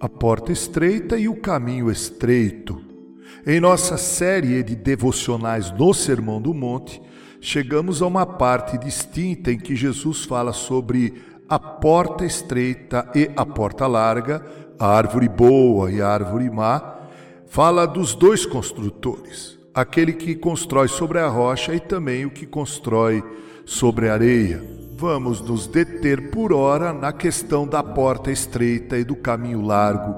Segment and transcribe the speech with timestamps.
[0.00, 2.80] a porta estreita e o caminho estreito.
[3.46, 7.02] Em nossa série de devocionais no Sermão do Monte,
[7.40, 13.44] chegamos a uma parte distinta em que Jesus fala sobre a porta estreita e a
[13.44, 14.44] porta larga,
[14.78, 16.96] a árvore boa e a árvore má.
[17.46, 23.22] Fala dos dois construtores, aquele que constrói sobre a rocha e também o que constrói
[23.64, 29.14] sobre a areia vamos nos deter por hora na questão da porta estreita e do
[29.14, 30.12] caminho largo.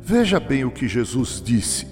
[0.00, 1.84] Veja bem o que Jesus disse.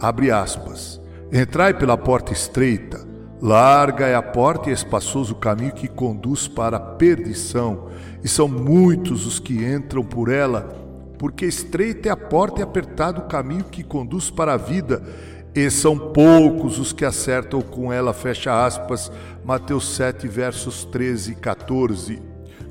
[0.00, 1.00] Abre aspas.
[1.32, 3.06] Entrai pela porta estreita,
[3.40, 7.88] larga é a porta e espaçoso o caminho que conduz para a perdição,
[8.24, 10.76] e são muitos os que entram por ela,
[11.16, 15.04] porque estreita é a porta e apertado o caminho que conduz para a vida,
[15.54, 19.10] e são poucos os que acertam com ela, fecha aspas,
[19.44, 22.22] Mateus 7, versos 13 e 14.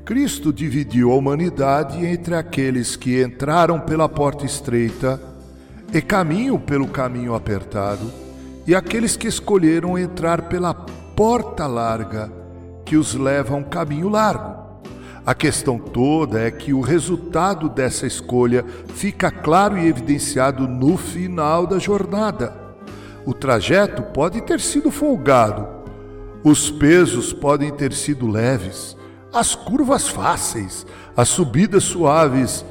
[0.04, 5.20] Cristo dividiu a humanidade entre aqueles que entraram pela porta estreita
[5.92, 8.10] e caminham pelo caminho apertado,
[8.66, 12.32] e aqueles que escolheram entrar pela porta larga,
[12.84, 14.58] que os leva a um caminho largo.
[15.24, 18.64] A questão toda é que o resultado dessa escolha
[18.94, 22.69] fica claro e evidenciado no final da jornada.
[23.24, 25.66] O trajeto pode ter sido folgado,
[26.42, 28.96] os pesos podem ter sido leves,
[29.32, 32.64] as curvas fáceis, as subidas suaves,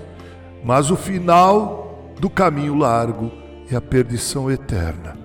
[0.64, 3.32] mas o final do caminho largo
[3.72, 5.16] é a perdição eterna.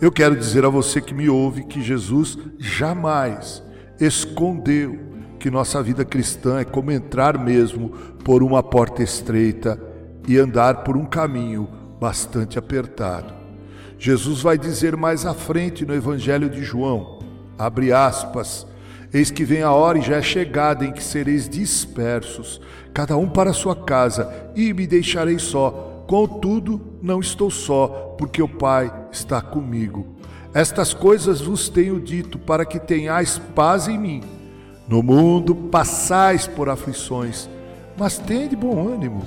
[0.00, 3.62] Eu quero dizer a você que me ouve que Jesus jamais
[4.00, 4.98] escondeu
[5.38, 7.90] que nossa vida cristã é como entrar mesmo
[8.24, 9.80] por uma porta estreita
[10.26, 11.68] e andar por um caminho
[12.00, 13.43] bastante apertado.
[13.98, 17.20] Jesus vai dizer mais à frente no Evangelho de João,
[17.58, 18.66] abre aspas,
[19.12, 22.60] eis que vem a hora e já é chegada em que sereis dispersos,
[22.92, 26.04] cada um para sua casa, e me deixarei só.
[26.06, 30.14] Contudo, não estou só, porque o Pai está comigo.
[30.52, 34.22] Estas coisas vos tenho dito para que tenhais paz em mim.
[34.86, 37.48] No mundo passais por aflições,
[37.96, 39.24] mas tende bom ânimo.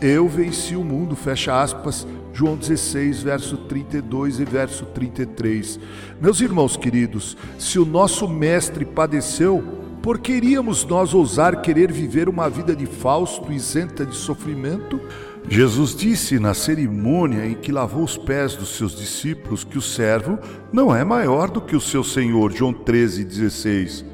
[0.00, 5.80] Eu venci o mundo, fecha aspas, João 16, verso 32 e verso 33.
[6.20, 9.60] Meus irmãos queridos, se o nosso mestre padeceu,
[10.00, 15.00] por que iríamos nós ousar querer viver uma vida de Fausto isenta de sofrimento?
[15.48, 20.38] Jesus disse na cerimônia em que lavou os pés dos seus discípulos que o servo
[20.72, 22.52] não é maior do que o seu senhor.
[22.52, 24.04] João 13, 16.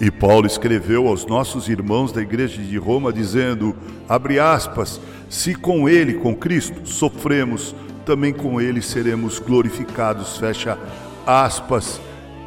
[0.00, 3.76] E Paulo escreveu aos nossos irmãos da igreja de Roma dizendo,
[4.08, 7.74] abre aspas, se com ele, com Cristo, sofremos,
[8.06, 10.38] também com ele seremos glorificados.
[10.38, 10.78] Fecha
[11.26, 12.00] aspas.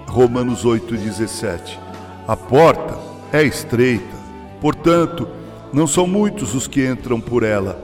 [0.08, 1.80] Romanos 8:17.
[2.28, 2.98] A porta
[3.32, 4.16] é estreita,
[4.62, 5.28] portanto,
[5.72, 7.82] não são muitos os que entram por ela.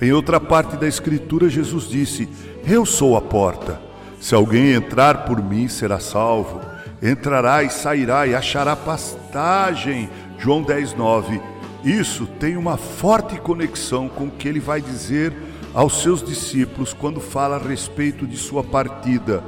[0.00, 2.28] Em outra parte da Escritura, Jesus disse:
[2.66, 3.80] Eu sou a porta.
[4.20, 6.60] Se alguém entrar por mim, será salvo.
[7.02, 10.08] Entrará e sairá e achará pastagem.
[10.38, 11.40] João 10, 9.
[11.84, 15.32] Isso tem uma forte conexão com o que ele vai dizer
[15.72, 19.42] aos seus discípulos quando fala a respeito de sua partida.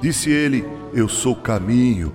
[0.00, 2.12] Disse ele: Eu sou o caminho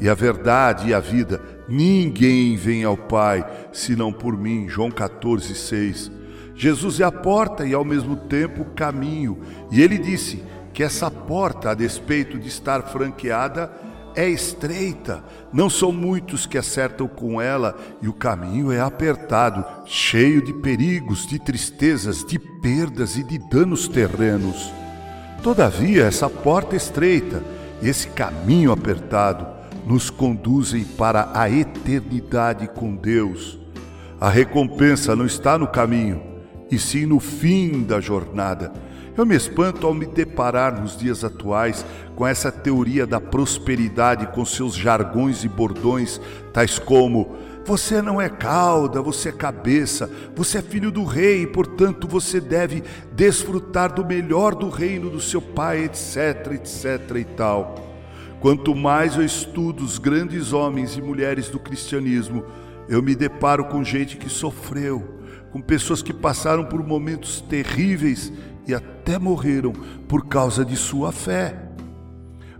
[0.00, 1.40] e a verdade e a vida.
[1.68, 4.68] Ninguém vem ao Pai senão por mim.
[4.68, 6.10] João 14, 6.
[6.54, 9.38] Jesus é a porta e ao mesmo tempo o caminho.
[9.70, 10.42] E ele disse
[10.72, 13.70] que essa porta, a despeito de estar franqueada,
[14.16, 15.22] é estreita,
[15.52, 21.26] não são muitos que acertam com ela, e o caminho é apertado, cheio de perigos,
[21.26, 24.72] de tristezas, de perdas e de danos terrenos.
[25.42, 27.42] Todavia, essa porta estreita,
[27.82, 29.46] esse caminho apertado,
[29.86, 33.58] nos conduzem para a eternidade com Deus.
[34.18, 36.22] A recompensa não está no caminho,
[36.70, 38.72] e sim no fim da jornada
[39.16, 41.84] eu me espanto ao me deparar nos dias atuais
[42.14, 46.20] com essa teoria da prosperidade com seus jargões e bordões,
[46.52, 47.34] tais como:
[47.64, 52.40] você não é cauda, você é cabeça, você é filho do rei e, portanto, você
[52.40, 57.74] deve desfrutar do melhor do reino do seu pai, etc, etc e tal.
[58.38, 62.44] Quanto mais eu estudo os grandes homens e mulheres do cristianismo,
[62.88, 65.16] eu me deparo com gente que sofreu,
[65.50, 68.32] com pessoas que passaram por momentos terríveis
[68.66, 69.72] e até morreram
[70.08, 71.56] por causa de sua fé.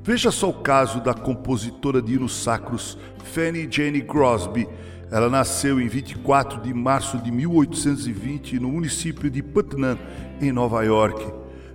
[0.02, 4.68] Veja só o caso da compositora de hinos sacros Fanny Jane Crosby.
[5.10, 9.98] Ela nasceu em 24 de março de 1820 no município de Putnam,
[10.40, 11.24] em Nova York.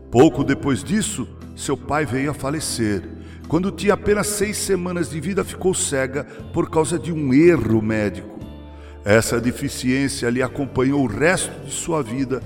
[0.10, 3.04] Pouco depois disso, seu pai veio a falecer.
[3.48, 6.24] Quando tinha apenas seis semanas de vida, ficou cega
[6.54, 8.39] por causa de um erro médico.
[9.04, 12.42] Essa deficiência lhe acompanhou o resto de sua vida,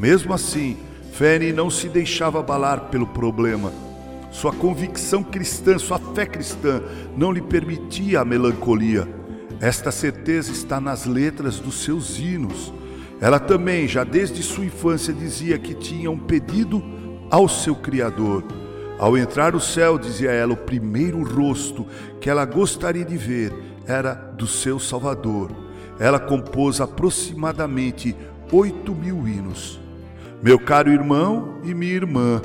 [0.00, 0.78] Mesmo assim,
[1.12, 3.72] Fanny não se deixava abalar pelo problema.
[4.30, 6.82] Sua convicção cristã, sua fé cristã,
[7.16, 9.06] não lhe permitia a melancolia.
[9.60, 12.72] Esta certeza está nas letras dos seus hinos.
[13.20, 16.82] Ela também, já desde sua infância, dizia que tinha um pedido
[17.30, 18.44] ao seu Criador.
[18.98, 21.86] Ao entrar no céu, dizia ela, o primeiro rosto
[22.20, 23.52] que ela gostaria de ver
[23.86, 25.50] era do seu Salvador.
[25.98, 28.16] Ela compôs aproximadamente
[28.52, 29.80] oito mil hinos.
[30.42, 32.40] Meu caro irmão e minha irmã,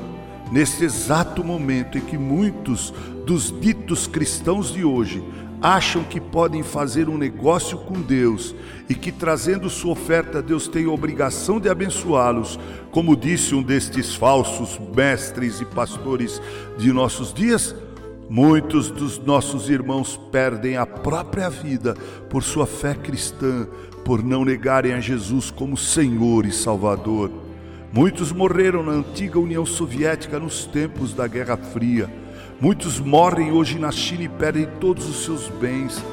[0.52, 2.94] neste exato momento em que muitos
[3.26, 5.24] dos ditos cristãos de hoje
[5.62, 8.54] acham que podem fazer um negócio com Deus
[8.90, 12.60] e que trazendo sua oferta Deus tem a obrigação de abençoá-los,
[12.92, 16.42] como disse um destes falsos mestres e pastores
[16.78, 17.74] de nossos dias,
[18.30, 21.96] muitos dos nossos irmãos perdem a própria vida
[22.30, 23.66] por sua fé cristã,
[24.04, 27.45] por não negarem a Jesus como Senhor e Salvador.
[27.96, 32.10] Muitos morreram na antiga União Soviética nos tempos da Guerra Fria.
[32.60, 36.04] Muitos morrem hoje na China e perdem todos os seus bens.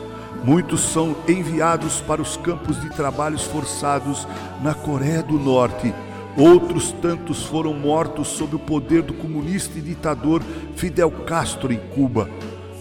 [0.44, 4.29] Muitos são enviados para os campos de trabalhos forçados
[4.62, 5.93] na Coreia do Norte.
[6.37, 10.40] Outros tantos foram mortos sob o poder do comunista e ditador
[10.76, 12.31] Fidel Castro em Cuba.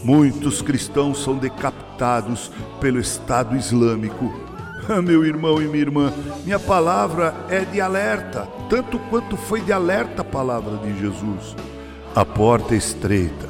[0.04, 4.51] Muitos cristãos são decapitados pelo Estado Islâmico.
[5.04, 10.22] Meu irmão e minha irmã, minha palavra é de alerta, tanto quanto foi de alerta
[10.22, 11.56] a palavra de Jesus.
[12.14, 13.48] A porta é estreita,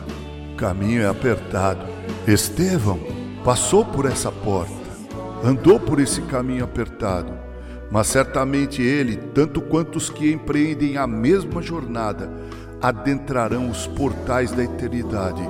[0.53, 1.81] o caminho é apertado.
[2.27, 2.99] Estevão
[3.43, 4.73] passou por essa porta,
[5.43, 7.33] andou por esse caminho apertado,
[7.89, 12.29] mas certamente ele, tanto quanto os que empreendem a mesma jornada,
[12.81, 15.41] adentrarão os portais da eternidade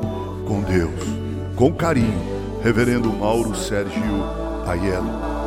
[0.48, 1.02] com Deus.
[1.56, 4.02] Com carinho, Reverendo Mauro Sérgio
[4.66, 5.41] Aiello.